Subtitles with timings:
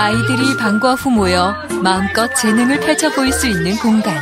[0.00, 4.14] 아이들이 방과 후 모여 마음껏 재능을 펼쳐 보일 수 있는 공간.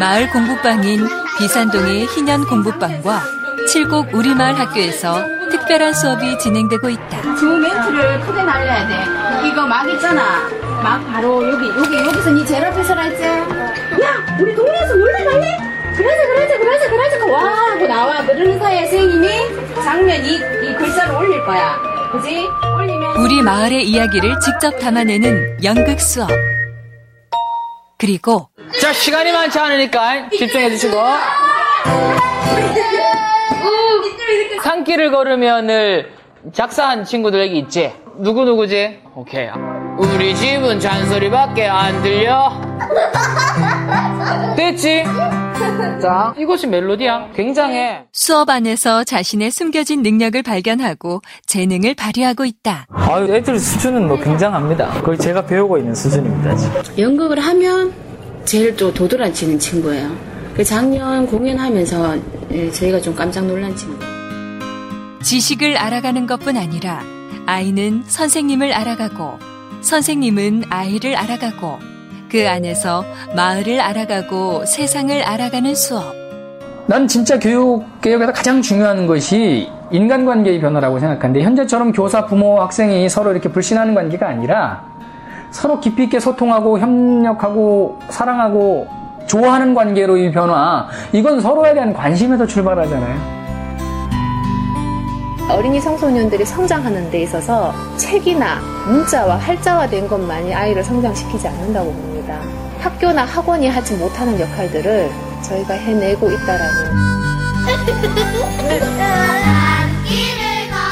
[0.00, 1.06] 마을 공부방인
[1.38, 3.22] 비산동의 희년 공부방과
[3.68, 7.36] 칠곡 우리마을 학교에서 특별한 수업이 진행되고 있다.
[7.36, 9.48] 주 멘트를 크게 날려야 돼.
[9.48, 10.48] 이거 막 있잖아.
[10.82, 13.22] 막 바로 여기 여기 여기서 니 제일 앞에 서라 했지?
[13.22, 15.58] 야 우리 동네에서 놀러 갈래?
[15.96, 19.28] 그러자 그러자 그러자 그러자 와 하고 나와 그러는 사이에 선생님이
[19.84, 21.78] 장면 이, 이 글자를 올릴 거야.
[22.10, 22.48] 그지?
[22.74, 26.30] 올리면 우리 마을의 이야기를 직접 담아내는 연극 수업.
[27.98, 28.48] 그리고
[28.80, 30.96] 자, 시간이 많지 않으니까 집중해 주시고.
[34.62, 36.12] 산길을 걸으면을
[36.52, 37.92] 작사한 친구들 여기 있지?
[38.18, 39.00] 누구 누구지?
[39.14, 39.48] 오케이.
[39.98, 42.50] 우리 집은 잔소리밖에 안 들려.
[44.56, 45.04] 됐지?
[46.00, 47.30] 자, 이것이 멜로디야.
[47.34, 48.04] 굉장해.
[48.12, 52.86] 수업 안에서 자신의 숨겨진 능력을 발견하고 재능을 발휘하고 있다.
[52.90, 55.02] 아유, 애들 수준은 뭐 굉장합니다.
[55.02, 56.82] 거의 제가 배우고 있는 수준입니다, 지금.
[56.98, 57.92] 연극을 하면
[58.44, 60.10] 제일 또 도드라치는 친구예요.
[60.56, 62.16] 그 작년 공연하면서
[62.52, 63.98] 예, 저희가 좀 깜짝 놀란 친구.
[65.22, 67.00] 지식을 알아가는 것뿐 아니라
[67.46, 69.38] 아이는 선생님을 알아가고
[69.80, 71.78] 선생님은 아이를 알아가고
[72.32, 73.04] 그 안에서
[73.36, 76.14] 마을을 알아가고 세상을 알아가는 수업.
[76.86, 83.32] 난 진짜 교육 개혁에서 가장 중요한 것이 인간관계의 변화라고 생각하는데 현재처럼 교사, 부모, 학생이 서로
[83.32, 84.82] 이렇게 불신하는 관계가 아니라
[85.50, 88.88] 서로 깊이 있게 소통하고 협력하고 사랑하고
[89.26, 93.42] 좋아하는 관계로의 변화 이건 서로에 대한 관심에서 출발하잖아요.
[95.50, 102.11] 어린이 청소년들이 성장하는 데 있어서 책이나 문자와 활자화된 것만이 아이를 성장시키지 않는다고 봅니다.
[102.82, 105.10] 학교나 학원이 하지 못하는 역할들을
[105.42, 106.92] 저희가 해내고 있다라는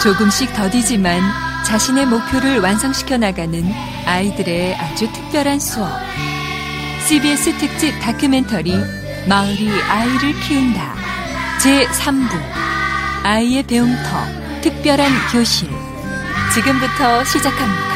[0.03, 1.21] 조금씩 더디지만
[1.67, 3.65] 자신의 목표를 완성시켜 나가는
[4.07, 5.91] 아이들의 아주 특별한 수업.
[7.07, 8.73] CBS 특집 다큐멘터리
[9.29, 10.95] 마을이 아이를 키운다.
[11.61, 12.31] 제3부
[13.25, 14.01] 아이의 배움터
[14.63, 15.69] 특별한 교실.
[16.55, 17.90] 지금부터 시작합니다.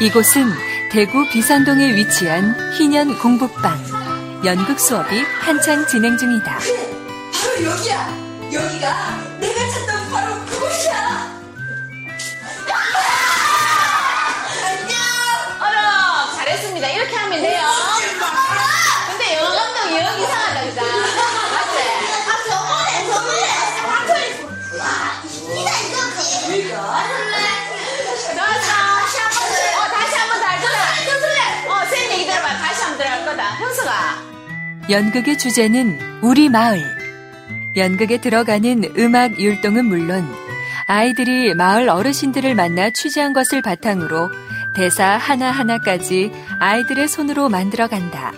[0.00, 0.48] 이곳은
[0.92, 3.76] 대구 비산동에 위치한 희년 공부방.
[4.44, 6.56] 연극 수업이 한창 진행 중이다.
[6.56, 7.97] 바로 여기야.
[34.90, 36.82] 연극의 주제는 우리 마을.
[37.76, 40.26] 연극에 들어가는 음악 율동은 물론
[40.86, 44.30] 아이들이 마을 어르신들을 만나 취재한 것을 바탕으로
[44.74, 48.32] 대사 하나하나까지 아이들의 손으로 만들어 간다.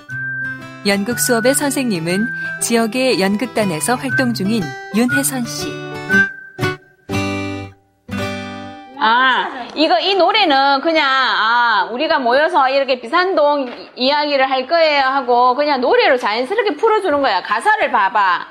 [0.86, 4.64] 연극 수업의 선생님은 지역의 연극단에서 활동 중인
[4.96, 5.89] 윤혜선 씨.
[9.80, 15.80] 이거, 이 노래는 그냥, 아, 우리가 모여서 이렇게 비산동 이- 이야기를 할 거예요 하고, 그냥
[15.80, 17.42] 노래로 자연스럽게 풀어주는 거야.
[17.42, 18.46] 가사를 봐봐.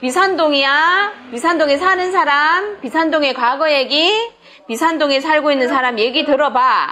[0.00, 4.12] 비산동이야, 비산동에 사는 사람, 비산동의 과거 얘기,
[4.66, 6.88] 비산동에 살고 있는 사람 얘기 들어봐.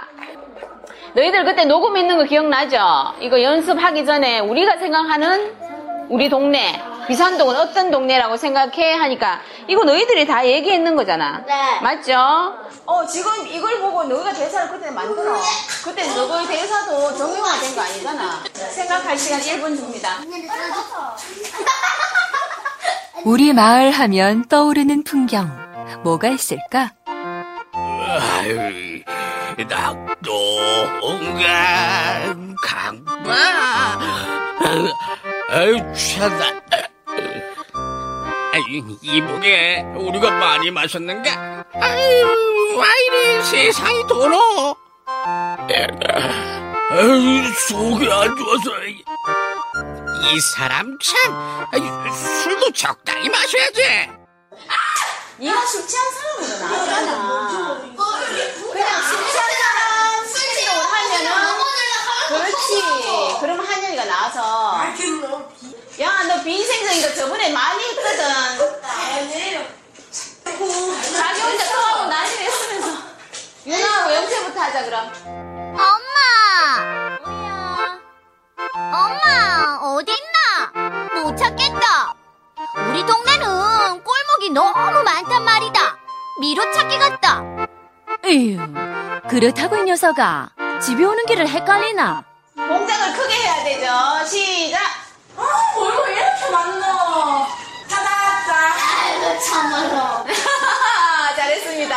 [1.15, 3.15] 너희들 그때 녹음 있는 거 기억나죠?
[3.19, 5.53] 이거 연습하기 전에 우리가 생각하는
[6.07, 8.93] 우리 동네, 비산동은 어떤 동네라고 생각해?
[8.93, 11.43] 하니까, 이거 너희들이 다 얘기했는 거잖아.
[11.45, 11.79] 네.
[11.81, 12.55] 맞죠?
[12.85, 15.35] 어, 지금 이걸 보고 너희가 대사를 그때 만들어.
[15.83, 18.43] 그때 너희 대사도 정형화 된 거 아니잖아.
[18.53, 20.17] 생각할 시간 1분 줍니다.
[23.25, 25.49] 우리 마을 하면 떠오르는 풍경.
[26.03, 26.91] 뭐가 있을까?
[27.73, 29.01] 아유,
[29.69, 31.43] 낙동강
[32.61, 33.33] 강마
[35.49, 36.45] 아유 취하다
[38.53, 41.65] 아유 이보게 우리가 많이 마셨는가?
[41.73, 44.75] 아유 와 이래 세상이 더러
[46.91, 48.71] 아유 속이 안 좋아서.
[50.31, 51.83] 이 사람 참 아유,
[52.43, 53.81] 술도 적당히 마셔야지.
[55.37, 57.81] 네가 술 취한 사람으로 나왔잖아.
[58.71, 61.27] 그냥 술 취한 사람 술집을 하면은
[62.27, 62.71] 그렇지.
[63.41, 64.41] 그럼 한영이가 나와서
[65.99, 68.27] 야너거 저번에 많이 했거든.
[70.43, 73.03] 자기 혼자 떠하고 난리 했으면서
[73.65, 75.11] 윤아하고 영태부터 하자 그럼.
[75.77, 77.19] 엄마!
[77.25, 77.99] 뭐야?
[78.75, 81.21] 엄마, 어딨나?
[81.21, 82.15] 못 찾겠다.
[82.89, 85.97] 우리 동네는 꼴목이 너무 많단 말이다.
[86.39, 87.43] 미로 찾기 같다.
[88.25, 88.57] 에휴,
[89.29, 90.49] 그렇다고 이 녀석아.
[90.81, 92.23] 집에 오는 길을 헷갈리나?
[92.55, 94.25] 공장을 크게 해야 되죠.
[94.25, 95.02] 시작.
[95.37, 97.47] 아, 뭘뭐 이렇게 많노?
[97.87, 98.53] 찾았다.
[99.03, 100.25] 아이고, 참말로.
[101.35, 101.95] 잘했습니다.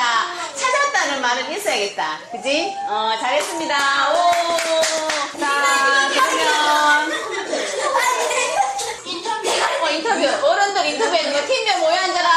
[0.54, 2.18] 찾았다는 말은 있어야겠다.
[2.32, 2.74] 그지?
[2.88, 3.76] 어, 잘했습니다.
[4.12, 4.16] 오.
[5.38, 7.12] 자, 그러면.
[9.82, 10.46] 어, 인터뷰.
[10.46, 12.30] 어른들 인터뷰하는 거 팀명 모여 앉아라.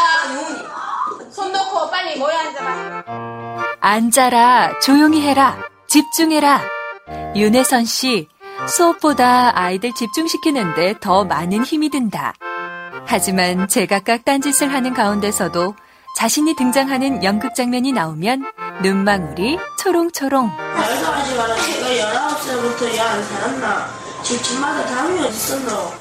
[1.31, 3.03] 손 놓고 빨리 모여 앉아라.
[3.79, 5.57] 앉아라, 조용히 해라,
[5.87, 6.61] 집중해라.
[7.35, 8.27] 윤혜선 씨,
[8.67, 12.33] 수업보다 아이들 집중시키는데 더 많은 힘이 든다.
[13.05, 15.75] 하지만 제각각 딴짓을 하는 가운데서도
[16.15, 18.45] 자신이 등장하는 연극 장면이 나오면
[18.81, 20.47] 눈망울이 초롱초롱.
[20.47, 21.55] 말도하지 마라.
[21.55, 23.87] 제가 19살부터 일안 살았나.
[24.23, 25.93] 집집마다 담이 어딨었노?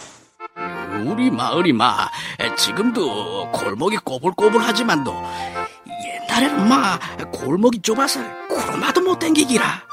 [1.07, 2.09] 우리 마을이 마
[2.57, 5.15] 지금도 골목이 꼬불꼬불하지만도
[6.29, 6.99] 옛날에는 마
[7.33, 9.88] 골목이 좁아서 구르마도 못 땡기기라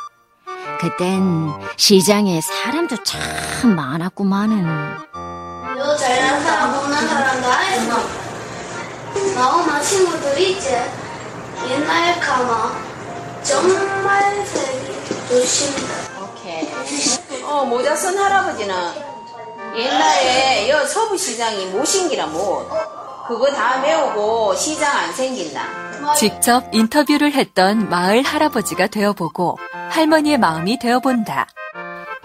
[0.80, 4.66] 그땐 시장에 사람도 참 많았구만은.
[5.78, 8.00] 너 잘난 사람 못난 사람 다 했어.
[9.36, 10.70] 나 엄마 친구들 있지?
[11.70, 12.74] 옛날 가마
[13.44, 16.24] 정말 색이 조심다.
[16.24, 17.44] 오케이.
[17.44, 18.76] 어, 모자 쓴 할아버지는
[19.76, 22.68] 옛날에 여 서부시장이 모신기라 못.
[23.28, 25.85] 그거 다 배우고 시장 안 생긴다.
[26.18, 29.58] 직접 인터뷰를 했던 마을 할아버지가 되어보고
[29.90, 31.48] 할머니의 마음이 되어본다.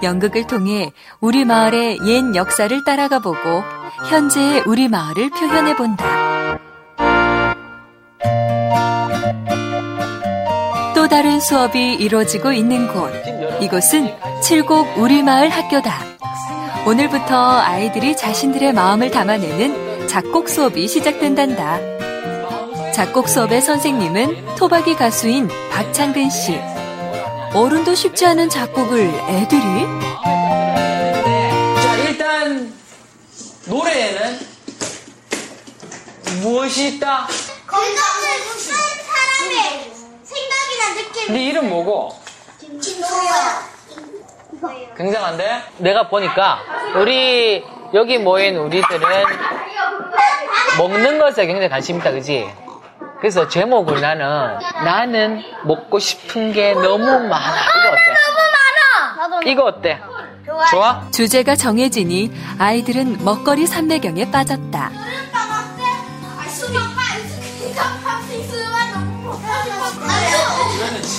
[0.02, 3.62] 연극을 통해 우리 마을의 옛 역사를 따라가 보고
[4.08, 6.58] 현재의 우리 마을을 표현해 본다.
[10.94, 13.12] 또 다른 수업이 이루어지고 있는 곳.
[13.60, 15.98] 이곳은 칠곡 우리 마을 학교다.
[16.86, 21.99] 오늘부터 아이들이 자신들의 마음을 담아내는 작곡 수업이 시작된단다.
[22.92, 26.60] 작곡 수업의 선생님은 토박이 가수인 박창근 씨.
[27.54, 29.86] 어른도 쉽지 않은 작곡을 애들이?
[31.82, 32.72] 자, 일단
[33.66, 34.38] 노래에는
[36.42, 37.26] 무엇이 있다?
[37.66, 37.98] 건강을
[38.58, 39.92] 쓴 사람의
[40.24, 41.34] 생각이나 느낌.
[41.34, 42.18] 네 이름 뭐고?
[42.60, 43.70] 김소야.
[44.96, 45.62] 굉장한데?
[45.78, 46.58] 내가 보니까
[46.96, 47.64] 우리
[47.94, 49.00] 여기 모인 우리들은
[50.78, 52.48] 먹는 것에 굉장히 관심 있다, 그지?
[53.20, 57.56] 그래서 제목을 나는 나는 먹고 싶은 게 너무 많아.
[57.60, 58.14] 이거 어때?
[58.26, 59.40] 너무 많아.
[59.50, 60.00] 이거 어때?
[60.70, 61.06] 좋아?
[61.12, 64.78] 주제가 정해지니 아이들은 먹거리 삼매경에 빠졌다.
[64.78, 64.90] 아.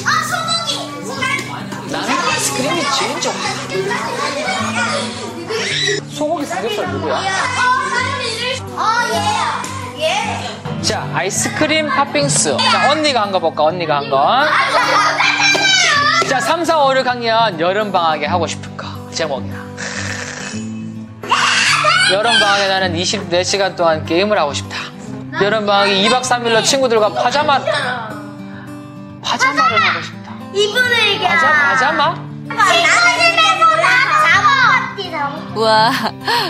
[0.08, 1.92] 아, 소고기.
[1.92, 3.34] 나는 아이스크림이 제일 좋아.
[6.10, 7.16] 소고기 삼겹살 누구야?
[8.76, 9.62] 어, 얘야.
[10.00, 10.71] 얘.
[10.92, 12.58] 자, 아이스크림 팥빙수.
[12.70, 13.64] 자, 언니가 한 거 볼까?
[13.64, 14.46] 언니가 한 거.
[16.28, 18.88] 자, 3, 4, 5, 6학년 여름방학에 하고 싶은 거.
[19.12, 19.54] 제목이야.
[22.12, 24.76] 여름방학에 나는 24시간 동안 게임을 하고 싶다.
[25.42, 27.60] 여름방학에 2박 3일로 친구들과 파자마,
[29.24, 30.34] 파자마를 하고 싶다.
[30.54, 31.28] 이분을 이겨.
[31.28, 32.16] 파자, 파자마?
[32.16, 32.84] 집에서
[34.28, 35.32] 잡아.
[35.56, 35.92] 와,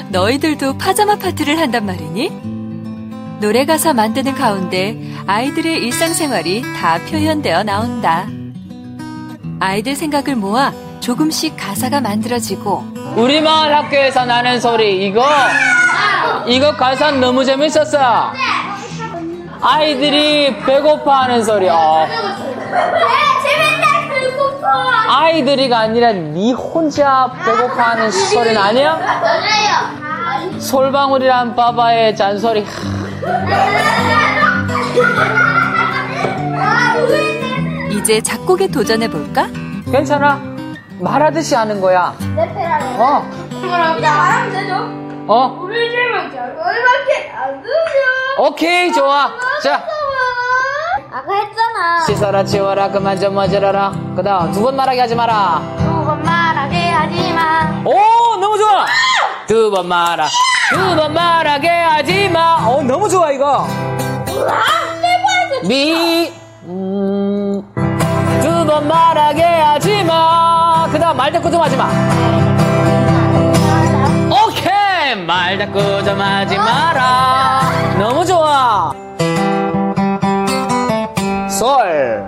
[0.10, 2.51] 너희들도 파자마 파티를 한단 말이니?
[3.42, 4.96] 노래 가사 만드는 가운데
[5.26, 8.28] 아이들의 일상생활이 다 표현되어 나온다.
[9.60, 12.84] 아이들 생각을 모아 조금씩 가사가 만들어지고
[13.16, 15.26] 우리 마을 학교에서 나는 소리, 이거,
[16.46, 18.32] 이거 가사 너무 재밌었어.
[19.60, 22.08] 아이들이 배고파하는 소리, 어.
[25.10, 28.98] 아이들이가 아니라 네 혼자 배고파하는 소리는 아니야?
[28.98, 30.60] 맞아요.
[30.60, 32.66] 솔방울이란 바바의 잔소리.
[37.92, 39.48] 이제 작곡에 도전해 볼까?
[39.92, 40.40] 괜찮아.
[41.00, 42.14] 말하듯이 하는 거야.
[42.98, 44.76] 어, 그냥 말하면 되죠.
[45.28, 45.92] 어, 우리
[46.32, 48.44] 저거밖에 안 되죠.
[48.44, 49.30] 오케이, 좋아.
[49.64, 49.84] 자,
[51.12, 52.06] 아까 했잖아.
[52.06, 53.92] 씻어라, 치워라, 그만 좀 어지러라.
[54.16, 55.62] 그 다음, 두 번 말하게 하지 마라.
[55.78, 57.82] 두 번 말하게 하지 마.
[57.86, 58.86] 오, 너무 좋아.
[59.52, 60.28] 두 번 말아.
[60.70, 62.66] 두 번 말하게 하지 마.
[62.66, 63.68] 어, 너무 좋아, 이거.
[65.68, 66.32] 미,
[66.64, 67.62] 음,
[68.42, 70.88] 두 번 말하게 하지 마.
[70.90, 71.90] 그 다음 말 대꾸 좀 하지 마.
[74.30, 75.16] 오케이!
[75.28, 77.62] 말 대꾸 좀 하지 마라.
[78.00, 78.94] 너무 좋아.
[81.50, 82.24] 솔.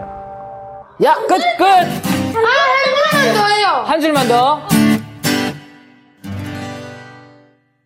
[1.06, 2.04] 야, 끝, 끝!
[3.86, 4.73] 한 줄만 더.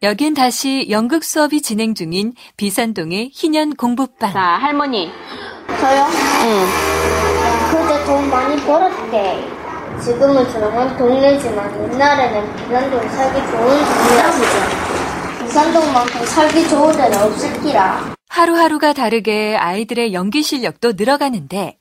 [0.04, 4.32] 여긴 다시 연극 수업이 진행 중인 비산동의 희년 공부방.
[4.32, 5.12] 자, 할머니.
[5.80, 6.06] 저요?
[6.44, 6.68] 응.
[7.72, 9.48] 그때 돈 많이 벌었대.
[10.04, 15.46] 지금은 조용한 동네지만 옛날에는 비산동이 살기 좋은 동네였어.
[15.46, 18.14] 비산동만큼 살기 좋은 데는 없을기라.
[18.30, 21.78] 하루하루가 다르게 아이들의 연기 실력도 늘어가는데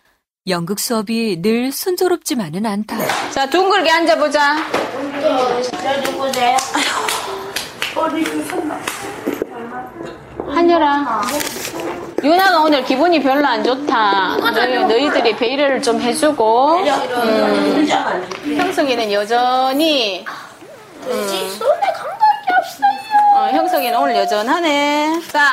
[0.49, 2.97] 연극 수업이 늘 순조롭지만은 않다.
[3.31, 4.57] 자, 둥글게 앉아보자.
[5.21, 6.57] 저 누구세요?
[7.97, 8.79] 어디 샀나?
[10.49, 11.23] 한여라.
[12.23, 14.37] 유나가 오늘 기분이 별로 안 좋다.
[14.37, 16.79] 너희, 너희들이 배려를 좀 해주고.
[16.79, 17.89] 음,
[18.45, 20.25] 형석이는 여전히.
[21.07, 21.09] 음,
[21.59, 23.37] 손에 감각이 없어요.
[23.37, 25.21] 어, 형석이는 오늘 여전하네.
[25.33, 25.53] 자,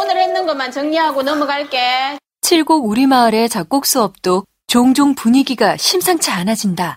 [0.00, 2.18] 오늘 했는 것만 정리하고 넘어갈게.
[2.40, 6.96] 칠곡 우리 마을의 작곡 수업도 종종 분위기가 심상치 않아진다.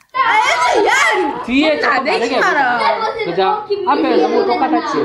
[1.46, 2.80] 뒤에 조금 다르게 해보자.
[3.26, 3.64] 그죠?
[3.88, 4.98] 앞에 너무 똑같았지?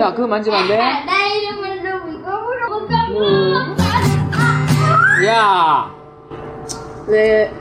[0.00, 0.76] 야, 그거 만지면 안 돼?
[0.76, 2.94] 나좀 이거 물어볼까?
[5.26, 5.90] 야,
[7.08, 7.52] 네.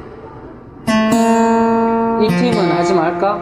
[2.22, 3.34] 이 팀은 하지 말까?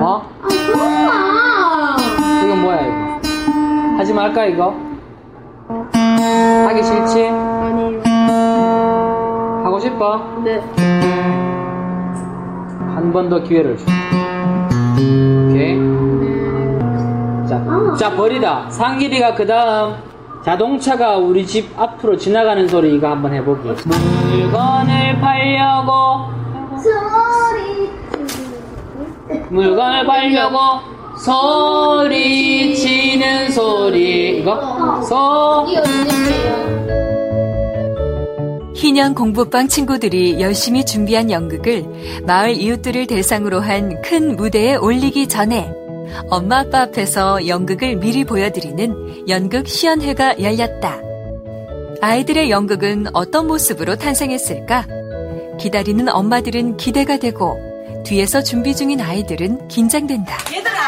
[0.00, 0.30] 어?
[0.74, 1.96] 엄마!
[2.44, 3.20] 이건 뭐야, 이거?
[3.98, 4.74] 하지 말까, 이거?
[6.68, 7.28] 하기 싫지?
[7.28, 8.02] 아니요.
[9.64, 10.42] 하고 싶어?
[10.44, 10.60] 네.
[12.94, 13.84] 한 번 더 기회를 줘.
[15.50, 15.78] 오케이?
[17.48, 17.62] 자,
[17.98, 18.66] 자, 버리다.
[18.70, 19.94] 상길이가 그 다음
[20.44, 23.68] 자동차가 우리 집 앞으로 지나가는 소리 이거 한번 해보기.
[23.68, 26.30] 물건을 팔려고,
[26.82, 27.90] 소리.
[29.50, 30.58] 물건을 팔려고
[31.16, 34.38] 소리 치는 소리.
[34.40, 35.00] 이거?
[35.02, 35.82] 소, 이거?
[38.82, 41.84] 희년 공부방 친구들이 열심히 준비한 연극을
[42.26, 45.70] 마을 이웃들을 대상으로 한 큰 무대에 올리기 전에
[46.28, 50.98] 엄마 아빠 앞에서 연극을 미리 보여드리는 연극 시연회가 열렸다.
[52.00, 54.86] 아이들의 연극은 어떤 모습으로 탄생했을까?
[55.60, 57.56] 기다리는 엄마들은 기대가 되고
[58.04, 60.38] 뒤에서 준비 중인 아이들은 긴장된다.
[60.52, 60.82] 얘들아!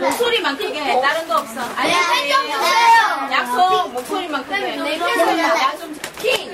[0.00, 1.00] 목소리만 크게 해.
[1.00, 1.60] 다른 거 없어.
[1.76, 1.96] 아니야,
[3.92, 4.76] 목소리만 크게.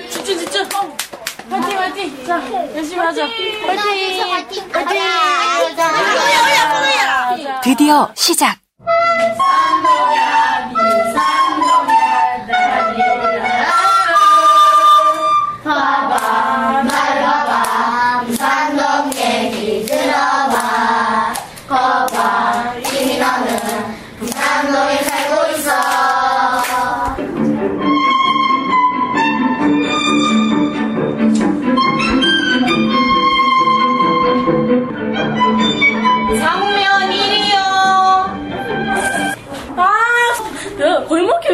[0.09, 0.69] 집중, 집중.
[2.25, 2.41] 자,
[2.75, 3.27] 열심히 하자.
[7.63, 8.57] 드디어 시작!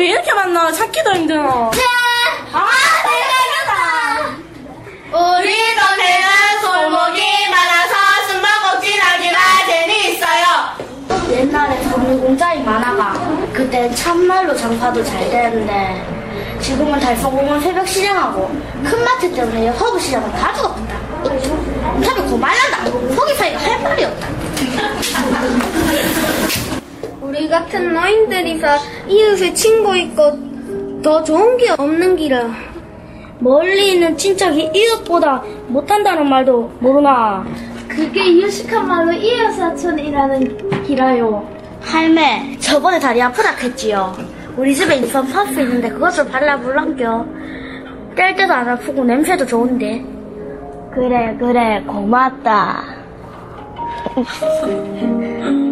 [0.06, 0.72] 왜 이렇게 많나?
[0.72, 1.72] 찾기도 힘들어.
[2.54, 2.70] 아,
[3.02, 4.38] 대박이다.
[5.12, 7.96] 우리 동네는 골목이 많아서
[8.30, 10.46] 숨바꼭질하기가 재미있어요.
[11.32, 13.14] 옛날에 돈이 공장이 많아가.
[13.52, 16.06] 그때 참말로 장사도 잘 되는데
[16.62, 18.48] 지금은 달성공원 새벽 시장하고
[18.84, 21.00] 큰 마트 때문에 허브 시장은 다 죽었다.
[21.96, 22.92] 인터뷰 고말란다.
[23.16, 24.28] 거기 사이가 할 말이 없다.
[27.26, 28.68] 우리 같은 노인들이서
[29.08, 30.38] 이웃을 친구 있고
[31.02, 32.50] 더 좋은 게 없는 기라.
[33.40, 37.44] 멀리 있는 친척이 이웃보다 못한다는 말도 모르나.
[37.88, 41.50] 그게 유식한 말로 이웃사촌이라는 기라요.
[41.82, 44.16] 할매, 저번에 다리 아프다 했지요.
[44.56, 47.26] 우리 집에 인선 파스 있는데 그것을 발라볼란겨.
[48.16, 50.06] 뗄 때도 안 아프고 냄새도 좋은데.
[50.94, 52.84] 그래, 그래, 고맙다.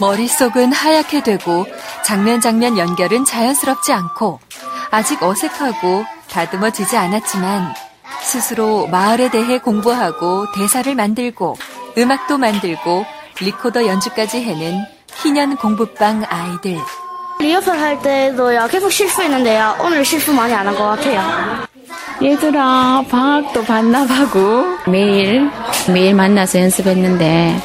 [0.00, 1.66] 머릿속은 하얗게 되고
[2.04, 4.40] 장면 장면 연결은 자연스럽지 않고
[4.90, 7.74] 아직 어색하고 다듬어지지 않았지만
[8.22, 11.56] 스스로 마을에 대해 공부하고 대사를 만들고
[11.98, 13.06] 음악도 만들고
[13.40, 14.84] 리코더 연주까지 해낸
[15.22, 16.78] 희년 공부방 아이들.
[17.38, 21.66] 리허설 할 때도요 계속 실수했는데요 오늘 실수 많이 안 한 것 같아요.
[22.22, 25.50] 얘들아, 방학도 반납하고 매일,
[25.92, 27.60] 매일 만나서 연습했는데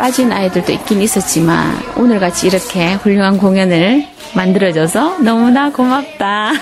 [0.00, 6.52] 빠진 아이들도 있긴 있었지만 오늘같이 이렇게 훌륭한 공연을 만들어줘서 너무나 고맙다.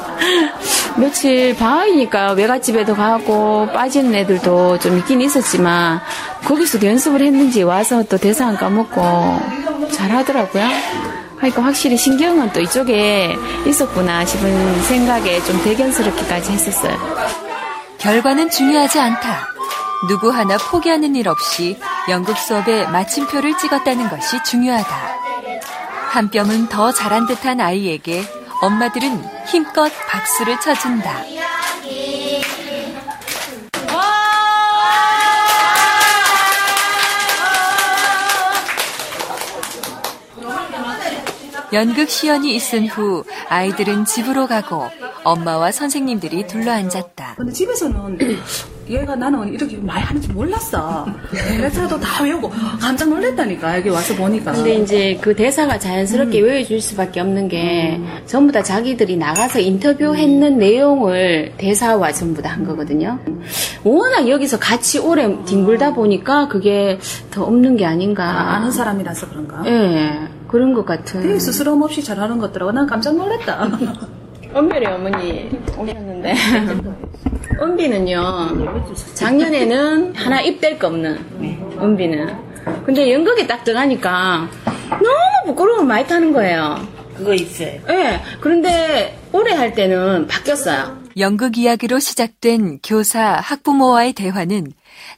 [0.96, 6.00] 며칠 방학이니까 외갓집에도 가고 빠지는 애들도 좀 있긴 있었지만
[6.46, 10.66] 거기서도 연습을 했는지 와서 또 대사 안 까먹고 잘하더라고요.
[11.36, 13.36] 그러니까 확실히 신경은 또 이쪽에
[13.66, 16.96] 있었구나 싶은 생각에 좀 대견스럽기까지 했었어요.
[17.98, 19.55] 결과는 중요하지 않다.
[20.08, 25.16] 누구 하나 포기하는 일 없이 연극 수업에 마침표를 찍었다는 것이 중요하다.
[26.10, 28.22] 한 뼘은 더 잘한 듯한 아이에게
[28.62, 31.24] 엄마들은 힘껏 박수를 쳐준다.
[41.72, 44.88] 연극 시연이 있은 후 아이들은 집으로 가고
[45.24, 47.34] 엄마와 선생님들이 둘러앉았다.
[47.36, 48.18] 근데 집에서는
[48.88, 51.06] 얘가 나는 이렇게 말하는지 몰랐어.
[51.32, 52.48] 대사도 다 외우고
[52.80, 54.52] 깜짝 놀랐다니까 여기 와서 보니까.
[54.52, 56.44] 근데 이제 그 대사가 자연스럽게 음.
[56.46, 63.18] 외워줄 수밖에 없는 게 전부 다 자기들이 나가서 인터뷰했는 내용을 대사와 전부 다 한 거거든요.
[63.84, 66.98] 워낙 여기서 같이 오래 뒹굴다 보니까 그게
[67.30, 68.24] 더 없는 게 아닌가.
[68.24, 69.62] 아, 아는 사람이라서 그런가?
[69.66, 70.16] 예,
[70.48, 71.22] 그런 것 같은.
[71.22, 72.72] 되게 스스럼 없이 잘하는 것 같더라고.
[72.72, 73.68] 난 깜짝 놀랐다.
[74.54, 76.34] 은별이 어머니 오셨는데
[77.60, 81.18] 은비는요 작년에는 하나 입댈 거 없는
[81.80, 82.36] 은비는
[82.84, 84.48] 근데 연극에 딱 들어가니까
[84.90, 86.76] 너무 부끄러움을 많이 타는 거예요
[87.16, 87.80] 그거 있어요.
[87.88, 94.66] 예 그런데 올해 할 때는 바뀌었어요 연극 이야기로 시작된 교사, 학부모와의 대화는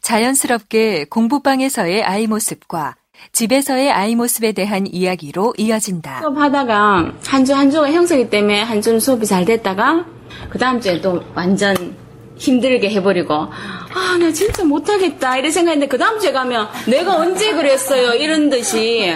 [0.01, 2.95] 자연스럽게 공부방에서의 아이 모습과
[3.33, 6.21] 집에서의 아이 모습에 대한 이야기로 이어진다.
[6.21, 10.07] 수업하다가 한 주 한 주가 형성이 때문에 한 주는 수업이 잘 됐다가
[10.51, 11.75] 그 다음 주에 또 완전
[12.39, 15.37] 힘들게 해버리고 아 나 진짜 못하겠다.
[15.39, 18.15] 이런 생각했는데 그 다음 주에 가면 내가 언제 그랬어요?
[18.15, 19.13] 이런 듯이.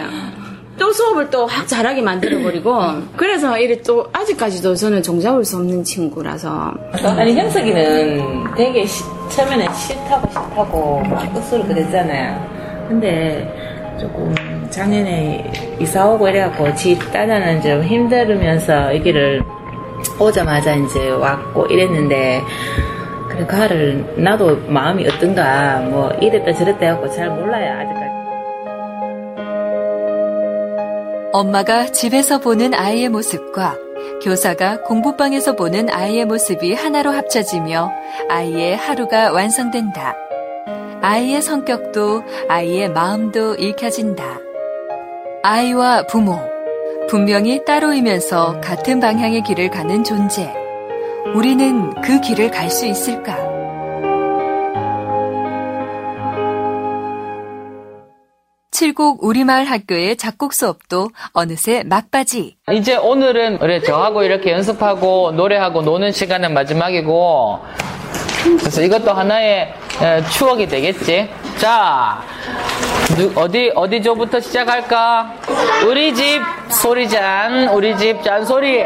[0.79, 2.73] 또 수업을 또 확 잘하게 만들어버리고.
[3.17, 6.73] 그래서 이래 또 아직까지도 저는 종잡을 수 없는 친구라서.
[7.03, 12.87] 아니 형석이는 되게 시- 처음에는 싫다고 싫다고 막 끝으로 그랬잖아요.
[12.89, 14.35] 근데 조금
[14.71, 19.43] 작년에 이사 오고 이래갖고 지 따자는 좀 힘들으면서 여기를
[20.19, 22.41] 오자마자 이제 왔고 이랬는데
[23.33, 28.13] 그래 가를 나도 마음이 어떤가 뭐 이랬다 저랬다 해갖고 잘 몰라요 아직까지.
[31.33, 33.79] 엄마가 집에서 보는 아이의 모습과
[34.23, 37.91] 교사가 공부방에서 보는 아이의 모습이 하나로 합쳐지며
[38.29, 40.15] 아이의 하루가 완성된다.
[41.01, 44.41] 아이의 성격도 아이의 마음도 읽혀진다.
[45.43, 46.39] 아이와 부모,
[47.09, 50.62] 분명히 따로이면서 같은 방향의 길을 가는 존재.
[51.35, 53.37] 우리는 그 길을 갈 수 있을까?
[58.71, 62.57] 칠곡 우리마을 학교의 작곡 수업도 어느새 막바지.
[62.73, 67.61] 이제 오늘은 우리 저하고 이렇게 연습하고 노래하고 노는 시간은 마지막이고
[68.59, 71.29] 그래서 이것도 하나의 에, 추억이 되겠지.
[71.59, 72.23] 자,
[73.17, 75.35] 누- 어디 어디 조부터 시작할까?
[75.87, 78.85] 우리 집 소리잔, 우리 집 잔소리.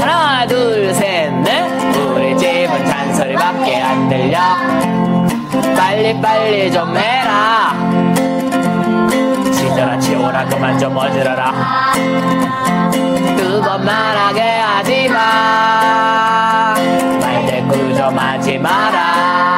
[0.00, 1.96] 하나, 둘, 셋, 넷.
[1.96, 4.38] 우리 집은 잔소리밖에 안 들려.
[5.76, 7.74] 빨리 빨리 좀 해라.
[9.52, 11.52] 지져라 치워라 그만 좀 어지러라.
[13.36, 16.74] 두 번 말하게 하지 마.
[17.20, 19.51] 말대꾸 좀 하지 마라.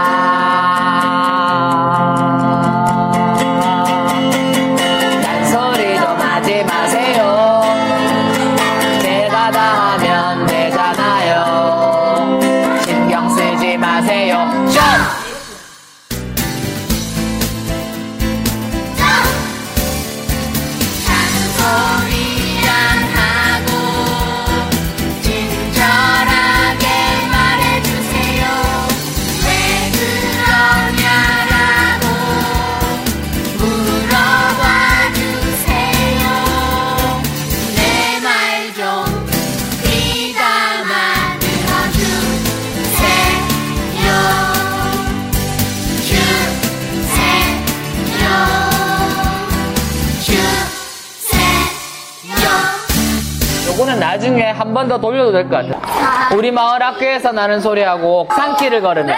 [54.85, 56.35] 나중에 한번더 돌려도 될 것 같아.
[56.35, 59.17] 우리 마을 학교에서 나는 소리하고 산길을 걸으면.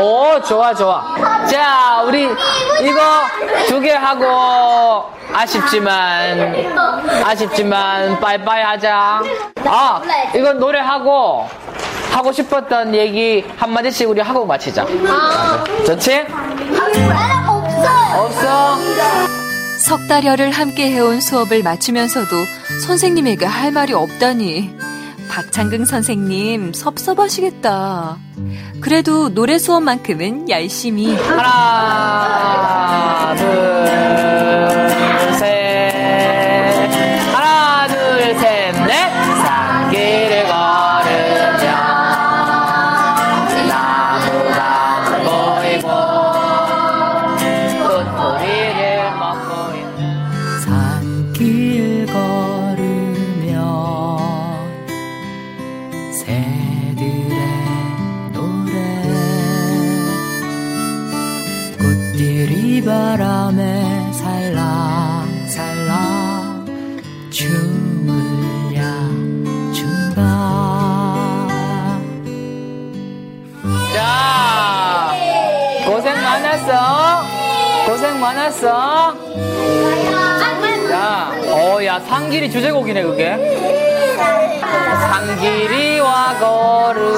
[0.00, 1.14] 오, 좋아, 좋아.
[1.46, 3.00] 자, 우리 이거
[3.68, 6.54] 두 개 하고 아쉽지만
[7.24, 9.22] 아쉽지만 빠이빠이 하자.
[9.64, 10.00] 아,
[10.34, 11.48] 이건 노래하고
[12.12, 14.84] 하고 싶었던 얘기 한마디씩 우리 하고 마치자.
[15.86, 16.26] 좋지?
[18.16, 19.33] 없어.
[19.84, 22.34] 석 달여를 함께 해온 수업을 마치면서도
[22.86, 24.74] 선생님에게 할 말이 없다니.
[25.28, 28.16] 박창근 선생님 섭섭하시겠다.
[28.80, 31.14] 그래도 노래 수업만큼은 열심히.
[31.14, 32.54] 하나,
[33.36, 33.86] 둘,
[35.38, 35.73] 셋.
[78.34, 79.14] 고생 많았어
[80.88, 83.36] 자, 어, 야, 상길이 주제곡이네, 그게.
[84.60, 87.14] 상길이와 걸으며.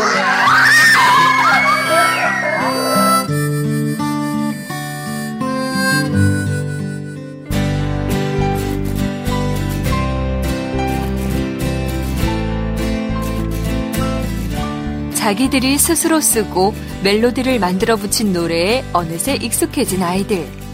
[15.15, 20.66] 자기들이 스스로 쓰고 멜로디를 만들어 붙인 노래에 어느새 익숙해진 아이들.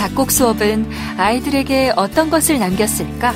[0.00, 3.34] 작곡 수업은 아이들에게 어떤 것을 남겼을까?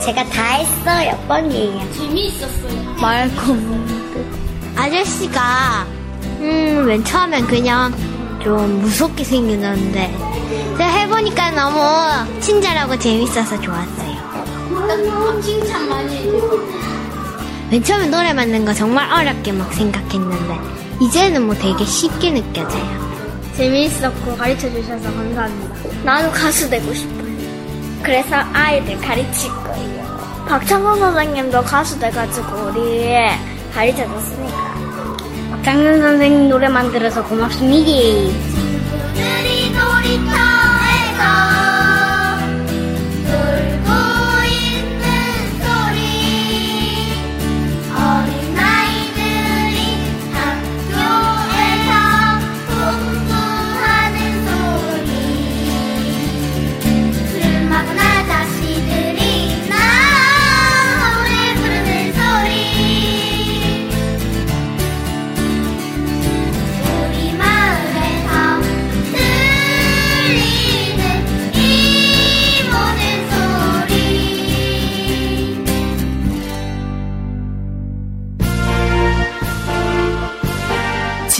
[0.00, 1.92] 제가 다 했어요, 뻥이에요.
[1.92, 2.96] 재미있었어요.
[3.00, 4.74] 말콤.
[4.74, 5.86] 아저씨가,
[6.40, 7.94] 음, 맨 처음엔 그냥
[8.42, 10.12] 좀 무섭게 생겼는데,
[10.76, 14.16] 제가 해보니까 너무 친절하고 재밌어서 좋았어요.
[15.40, 16.68] 칭찬 많이 해주고.
[17.70, 20.58] 맨 처음에 노래 만든 거 정말 어렵게 막 생각했는데,
[21.00, 23.05] 이제는 뭐 되게 쉽게 느껴져요.
[23.56, 25.74] 재미있었고 가르쳐 주셔서 감사합니다.
[26.04, 27.26] 나도 가수 되고 싶어요.
[28.02, 30.44] 그래서 아이들 가르칠 거예요.
[30.46, 33.14] 박창선 선생님도 가수 돼가지고 우리
[33.74, 34.74] 가르쳐 줬으니까.
[35.52, 37.90] 박창선 선생님 노래 만들어서 고맙습니다.
[39.14, 41.55] 우리 놀이터에서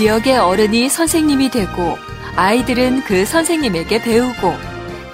[0.06, 1.98] 지역의 어른이 선생님이 되고
[2.36, 4.54] 아이들은 그 선생님에게 배우고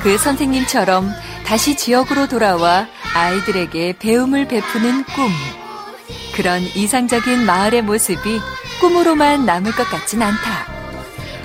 [0.01, 1.09] 그 선생님처럼
[1.47, 5.31] 다시 지역으로 돌아와 아이들에게 배움을 베푸는 꿈.
[6.35, 8.39] 그런 이상적인 마을의 모습이
[8.83, 10.67] 꿈으로만 남을 것 같진 않다.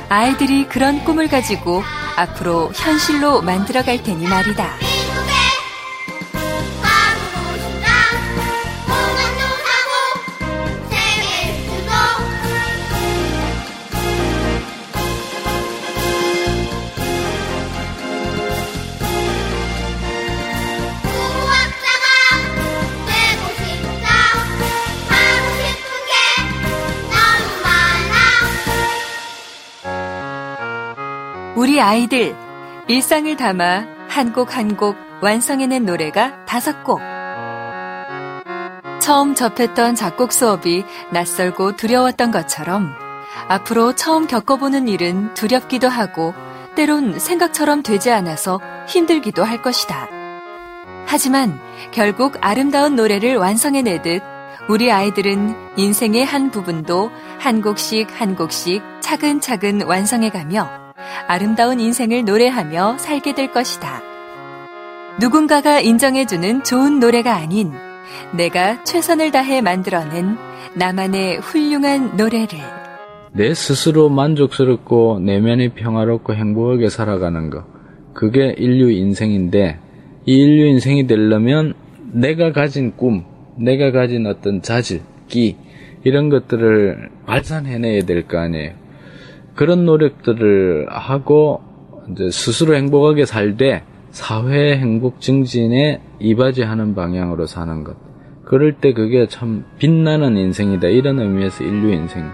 [0.09, 1.83] 아이들이 그런 꿈을 가지고
[2.17, 4.86] 앞으로 현실로 만들어갈 테니 말이다.
[31.77, 32.35] 우리 아이들
[32.87, 36.99] 일상을 담아 한 곡 한 곡 완성해낸 노래가 다섯 곡.
[38.97, 42.95] 처음 접했던 작곡 수업이 낯설고 두려웠던 것처럼
[43.47, 46.33] 앞으로 처음 겪어보는 일은 두렵기도 하고
[46.73, 50.07] 때론 생각처럼 되지 않아서 힘들기도 할 것이다.
[51.05, 51.59] 하지만
[51.91, 54.23] 결국 아름다운 노래를 완성해내듯
[54.67, 60.86] 우리 아이들은 인생의 한 부분도 한 곡씩 한 곡씩 차근차근 완성해가며
[61.27, 64.01] 아름다운 인생을 노래하며 살게 될 것이다.
[65.19, 67.71] 누군가가 인정해주는 좋은 노래가 아닌
[68.35, 70.37] 내가 최선을 다해 만들어낸
[70.75, 72.59] 나만의 훌륭한 노래를
[73.33, 77.65] 내 스스로 만족스럽고 내면이 평화롭고 행복하게 살아가는 것.
[78.13, 79.77] 그게 인류 인생인데,
[80.25, 81.73] 이 인류 인생이 되려면
[82.11, 83.25] 내가 가진 꿈,
[83.57, 85.55] 내가 가진 어떤 자질, 끼,
[86.03, 88.71] 이런 것들을 발산해내야 될 거 아니에요.
[89.57, 91.61] 그런 노력들을 하고
[92.11, 97.97] 이제 스스로 행복하게 살되 사회 행복 증진에 이바지하는 방향으로 사는 것.
[98.45, 100.87] 그럴 때 그게 참 빛나는 인생이다.
[100.87, 102.31] 이런 의미에서 인류 인생.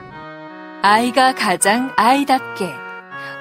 [0.84, 2.70] 아이가 가장 아이답게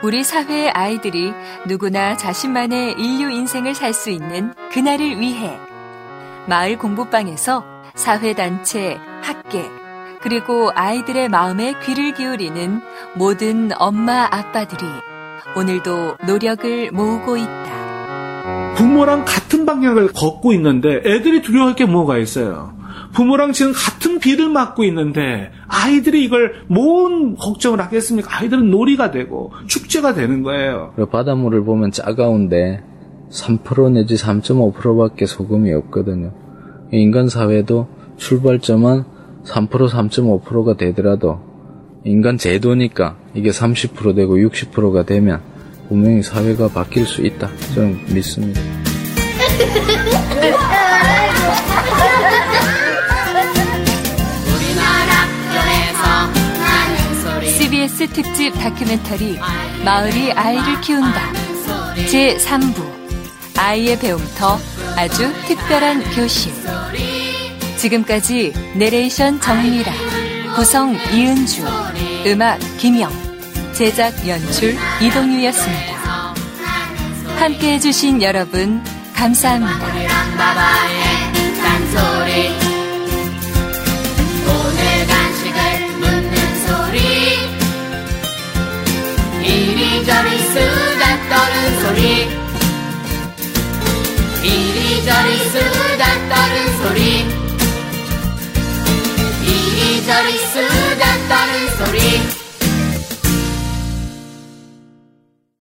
[0.04, 1.32] 우리 사회의 아이들이
[1.66, 5.58] 누구나 자신만의 인류 인생을 살 수 있는 그날을 위해
[6.48, 7.64] 마을 공부방에서
[7.94, 9.81] 사회단체, 학계,
[10.22, 12.80] 그리고 아이들의 마음에 귀를 기울이는
[13.16, 14.86] 모든 엄마, 아빠들이
[15.56, 18.74] 오늘도 노력을 모으고 있다.
[18.76, 22.72] 부모랑 같은 방향을 걷고 있는데 애들이 두려워할 게 뭐가 있어요?
[23.12, 28.38] 부모랑 지금 같은 비를 맞고 있는데 아이들이 이걸 뭔 걱정을 하겠습니까?
[28.38, 30.94] 아이들은 놀이가 되고 축제가 되는 거예요.
[31.10, 32.82] 바닷물을 보면 차가운데
[33.30, 36.32] 3% 내지 3.5%밖에 소금이 없거든요.
[36.92, 39.04] 인간 사회도 출발점은
[39.44, 41.40] 3% 3.5%가 되더라도
[42.04, 45.40] 인간 제도니까 이게 30% 되고 60%가 되면
[45.88, 47.50] 분명히 사회가 바뀔 수 있다.
[47.74, 48.60] 저는 믿습니다.
[57.46, 59.38] CBS 특집 다큐멘터리
[59.84, 61.32] 마을이 아이를 키운다
[62.10, 62.82] 제3부
[63.58, 64.58] 아이의 배움터
[64.96, 66.52] 아주 특별한 교실
[67.82, 69.92] 지금까지 내레이션 정미라
[70.54, 71.64] 구성 이은주
[72.26, 73.10] 음악 김영
[73.72, 76.34] 제작 연출 이동유였습니다.
[77.40, 78.80] 함께 해주신 여러분
[79.16, 79.92] 감사합니다.
[89.44, 92.28] 이리저리 수다 떠는 소리.
[94.44, 97.41] 이리저리 수다 떠는 소리
[100.02, 102.41] 이리저리 수다 떠는 소리